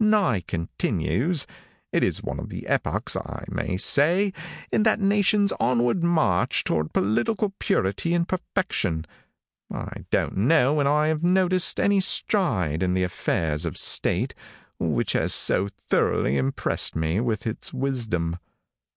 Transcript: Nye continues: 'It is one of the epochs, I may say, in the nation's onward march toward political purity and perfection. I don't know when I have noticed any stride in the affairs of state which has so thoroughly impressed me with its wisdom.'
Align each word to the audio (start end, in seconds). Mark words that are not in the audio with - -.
Nye 0.00 0.40
continues: 0.48 1.46
'It 1.92 2.02
is 2.02 2.20
one 2.20 2.40
of 2.40 2.48
the 2.48 2.66
epochs, 2.66 3.14
I 3.14 3.44
may 3.48 3.76
say, 3.76 4.32
in 4.72 4.82
the 4.82 4.96
nation's 4.96 5.52
onward 5.60 6.02
march 6.02 6.64
toward 6.64 6.92
political 6.92 7.50
purity 7.60 8.12
and 8.12 8.26
perfection. 8.26 9.06
I 9.72 10.04
don't 10.10 10.36
know 10.36 10.74
when 10.74 10.88
I 10.88 11.06
have 11.06 11.22
noticed 11.22 11.78
any 11.78 12.00
stride 12.00 12.82
in 12.82 12.94
the 12.94 13.04
affairs 13.04 13.64
of 13.64 13.76
state 13.78 14.34
which 14.80 15.12
has 15.12 15.32
so 15.32 15.68
thoroughly 15.88 16.38
impressed 16.38 16.96
me 16.96 17.20
with 17.20 17.46
its 17.46 17.72
wisdom.' 17.72 18.38